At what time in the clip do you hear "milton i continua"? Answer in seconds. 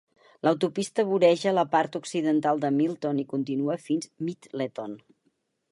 2.79-3.77